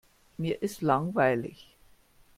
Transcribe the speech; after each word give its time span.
Mir 0.39 0.63
ist 0.63 0.81
langweilig. 0.81 1.77